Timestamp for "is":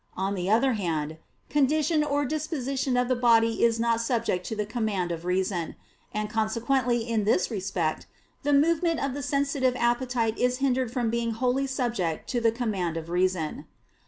3.63-3.79, 10.39-10.57